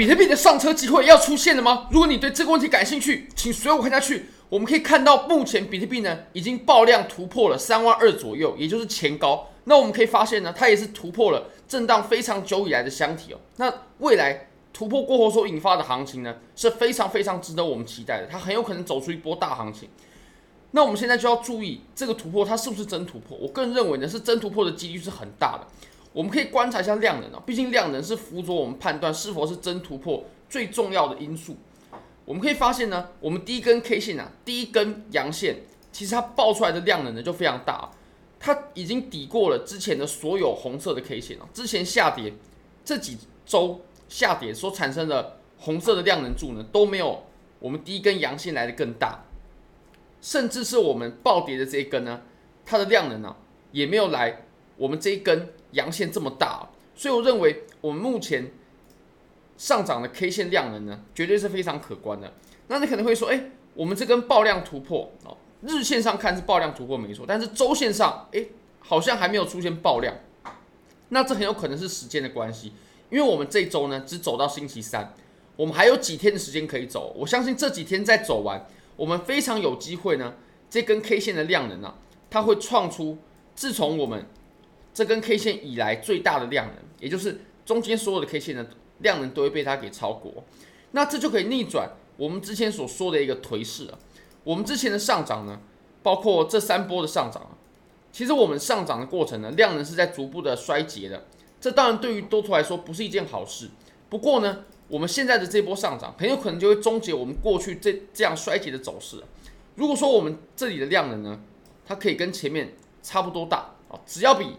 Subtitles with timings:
[0.00, 1.86] 比特币的上车机会要出现了吗？
[1.90, 4.30] 如果你对这个问题感兴趣，请随我看下去。
[4.48, 9.48] 我们可以看到，目前比特币呢已经爆量突破了三万二左右，也就是前高。
[9.64, 13.40] 那我们可以发现呢，它也是突破了震荡非常久以来的箱体哦。
[13.56, 18.26] 那未来突破过后所引发的行情呢，是非常非常值得我们期待的。
[18.26, 19.90] 它很有可能走出一波大行情。
[20.70, 23.36] 那我们现在就要注意这个突破，它是不是真突破？
[23.36, 25.66] 我个人认为呢，是真突破的几率是很大的。
[26.12, 31.56] 我们可以观察一下量能啊，毕竟量能是辅佐我们判断是否是真突破最重要的因素。
[32.24, 35.56] 我们可以发现呢，我们第一根 K 线啊，第一根阳线，
[35.92, 37.90] 其实它爆出来的量能呢就非常大，
[38.38, 41.48] 它已经抵过了之前的所有红色的 K 线了。
[41.52, 42.32] 之前下跌
[42.84, 47.22] 这几周下跌所产生的红色的量能柱呢，都没有
[47.58, 49.24] 我们第一根阳线来的更大，
[50.20, 52.22] 甚至是我们暴跌的这一根呢，
[52.64, 53.36] 它的量能呢
[53.72, 54.46] 也没有来
[54.80, 58.50] 我们这一根阳线这么大，所以我认为我们目前。
[59.60, 62.32] 上涨的 K 线量能呢，绝对是非常可观的。
[62.68, 68.42] 那你可能会说，哎，我们这根爆量突破哦，日线上看是爆量突破没错，但是周线上，哎，
[68.78, 70.16] 好像还没有出现爆量。
[71.10, 72.72] 那这很有可能是时间的关系，
[73.10, 75.12] 因为我们这周呢只走到星期三，
[75.56, 77.14] 我们还有几天的时间可以走。
[77.14, 80.36] 我相信这几天再走完，我们非常有机会呢，
[80.70, 81.98] 这根 K 线的量能啊，
[82.30, 83.18] 它会创出
[83.54, 84.24] 自从我们
[85.00, 88.68] 这根 K 线以来最大的量能，也就是中间所有的 K 线的。
[88.98, 90.44] 量能都会被它给超过，
[90.90, 93.98] 那这就可以逆转我们之前所说的一个颓势了。
[94.44, 95.58] 我们之前的上涨呢，
[96.02, 97.56] 包括这三波的上涨，
[98.12, 101.24] 其实我们上涨的过程呢，量能是在逐步的衰竭的。
[101.58, 103.70] 这当然对于多头来说不是一件好事。
[104.10, 109.16] 不过呢，我们现在的这波上涨很有可能就会终结我们过去这这样衰竭的走势。
[109.76, 111.40] 如果说我们这里的量能呢，
[111.86, 114.56] 它可以跟前面差不多大啊，只要比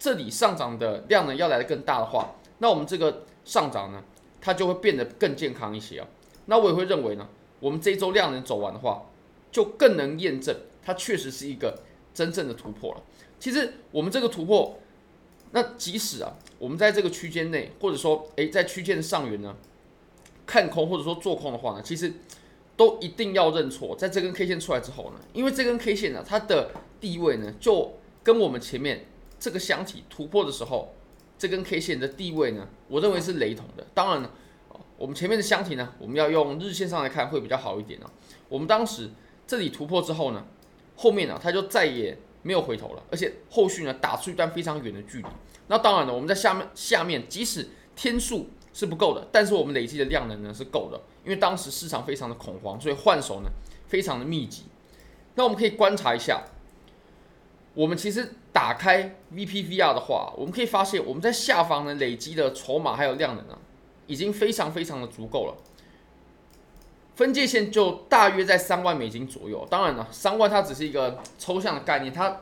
[0.00, 3.22] 这里上涨的量呢要来的更大的话，那我们这个。
[3.42, 4.04] 上涨呢，
[4.40, 6.06] 它就会变得更健康一些啊。
[6.44, 7.26] 那我也会认为呢，
[7.58, 9.06] 我们这一周量能走完的话，
[9.50, 13.02] 就更能验证它确实是一个真正的突破了。
[13.40, 14.78] 其实我们这个突破，
[15.52, 19.56] 那即使啊，我们在这个区间内，或者说诶，在区间上缘呢，
[20.46, 22.12] 看空或者说做空的话呢，其实
[22.76, 23.96] 都一定要认错。
[23.96, 29.06] 在这根 K 线出来之后呢，因为这根 K 线呢，它的地位呢，就跟我们前面
[29.40, 30.94] 这个箱体突破的时候。
[31.38, 33.86] 这根 K 线的地位呢，我认为是雷同的。
[33.94, 34.30] 当然了，
[34.98, 38.10] 我们前面的箱体呢，我们要用日线上来看会比较好一点啊。
[38.46, 39.08] 我们当时
[39.46, 40.44] 这里突破之后呢，
[40.96, 45.28] 后面呢，它就再也没有回头了，而且后续呢打出一段非常远的距离。
[45.68, 53.48] 那当然了，我们在下面下面，即使天数是不够的，但是我们累积的量能呢是够的，因为当时市场非常的恐慌，所以换手呢
[53.88, 54.64] 非常的密集。
[55.36, 56.42] 那我们可以观察一下。
[57.74, 63.56] 我们其实打开 VPVR 的话，我们可以发现我们在下方呢累积的筹码还有量能呢，
[64.08, 65.54] 已经非常非常的足够了。
[67.14, 69.66] 分界线就大约在三万美金左右。
[69.70, 72.40] 当然了，三万它只是一个抽象的概念，它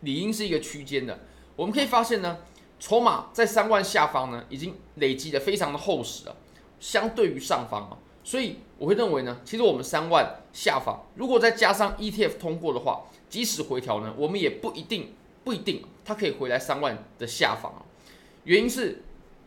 [0.00, 1.18] 理应是一个区间的。
[1.56, 2.38] 我们可以发现呢，
[2.78, 6.36] 筹码在三万下方呢已经累积的非常的厚实了，
[6.78, 13.04] 相对于上方啊，所以我会认为呢，其实我们三万下方如果再加上 ETF 通过的话。
[13.30, 15.14] 即使回调呢，我们也不一定
[15.44, 17.80] 不一定它可以回来三万的下方啊。
[18.44, 19.02] 原因是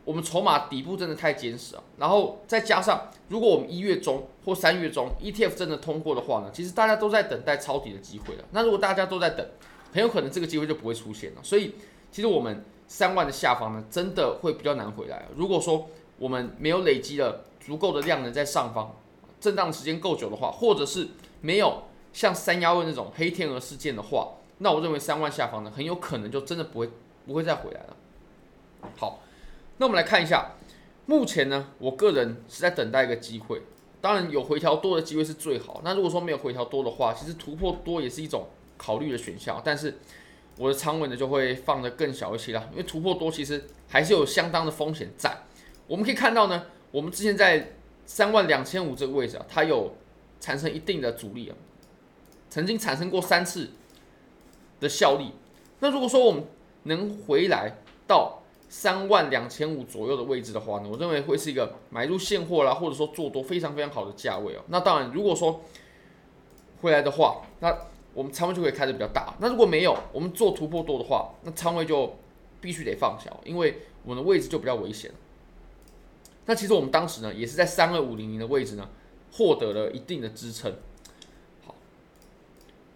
[0.06, 1.84] 我们筹码底部真的太坚实啊。
[1.98, 8.46] 然后再加上，如果我们一月中或三月中 ETF 真的通过的话呢，其实大家都在等待抄底的机会了。
[8.52, 9.46] 那如果大家都在等，
[9.92, 11.42] 很有可能这个机会就不会出现了。
[11.44, 11.76] 所以，
[12.12, 15.28] 其实我们三万的下方呢，真的会比较难回来。
[15.36, 18.96] 如果说我们没有累积了足够的量能在上方，
[19.42, 21.10] 震荡时间够久的话，或者是
[21.42, 21.84] 没有。
[22.13, 26.90] 像三幺二那种黑天鹅事件的话，那我认为三万下方呢，很有可能就真的不会
[27.25, 27.97] 不会再回来了。
[28.96, 29.22] 好，
[29.78, 30.51] 那我们来看一下，
[31.07, 33.63] 目前呢，我个人是在等待一个机会，
[34.00, 35.81] 当然有回调多的机会是最好。
[35.84, 38.47] 那如果说没有回调多的话，其实突破多也是一种
[38.78, 39.97] 考虑的选项，但是
[40.57, 45.35] 我的仓位呢就会放得更小一些啦，因为突破多其实还是有相当的风险在。
[45.88, 47.72] 我们可以看到呢，我们之前在
[48.06, 49.95] 三万两千五这个位置啊，它有
[50.39, 51.56] 产生一定的阻力啊。
[52.54, 53.72] 曾经产生过三次
[54.80, 55.32] 的效力，
[55.80, 56.44] 那如果说我们
[56.84, 57.78] 能回来
[58.08, 64.62] 到三万两千五左右的位置的话呢，我认为会是一个买入现货啦，或者说做多非常非常好的价位哦。
[64.68, 65.62] 那当然，如果说
[66.84, 67.76] 回来的话，那
[68.14, 69.34] 我们仓位就可以开得比较大。
[69.40, 72.16] 那如果没有，我们做突破多的话，那仓位就
[72.62, 75.10] 必须得放小，因为我们的位置就比较危险。
[76.46, 78.88] 那其实我们当时呢，也是在三二五零零的位置呢，
[79.32, 80.72] 获得了一定的支撑。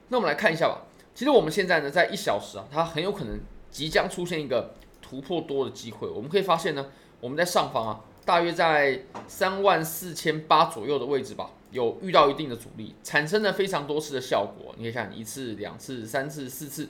[0.10, 0.84] 那我们来看一下吧。
[1.14, 3.40] 其实我们现在呢，在一小时啊，它很有可能
[3.72, 6.08] 即将出现一个突破多的机会。
[6.08, 6.88] 我们可以发现呢，
[7.20, 14.76] 我们在上方啊，大约在三万四千八左右的位置吧，有遇到一定的阻力，产生了非常多次的效果。
[14.78, 16.90] 你可以看一次、两次、三次、四次。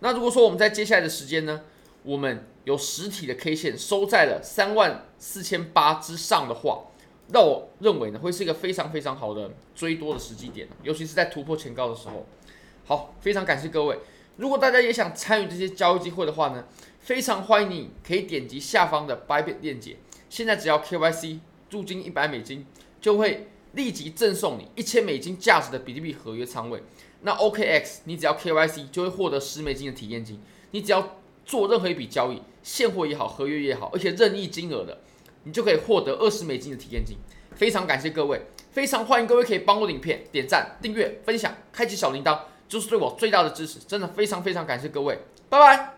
[0.00, 1.62] 那如果说我们在接下来的时间呢，
[2.04, 6.84] 我们有实体的 K 线收在了三万四千八之上的话，
[7.30, 12.26] 那我认为呢，会是一个非常非常好的追多的时机点，尤其是在突破前高的时候。
[12.86, 13.98] 好，非常感谢各位。
[14.36, 16.64] 如果大家也想参与这些交易机会的话呢，
[17.00, 19.96] 非常欢迎你可以点击下方的 Bybit 链接。
[20.30, 21.40] 现在只要 KYC
[21.70, 22.64] 入金一百美金，
[23.00, 26.82] 就会立即赠送你一千美金价值的比特币合约仓位。
[27.22, 30.40] 那 OKX 你只要 KYC 就会获得十美金的体验金。
[30.70, 35.00] 你只要做任何一笔交易，现货也好，合约也好，而且任意金额的，
[35.44, 37.16] 你就可以获得二十美金的体验金。
[37.54, 38.40] 非常感谢各位，
[38.70, 42.38] 非常欢迎各位可以帮我影片点赞、订阅、分享、开启小铃铛，
[42.68, 43.78] 就是对我最大的支持。
[43.80, 45.18] 真的非常非常感谢各位，
[45.48, 45.97] 拜拜。